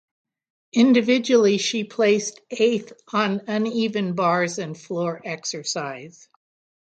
[0.73, 6.27] Individually she placed eighth on uneven bars and floor exercise.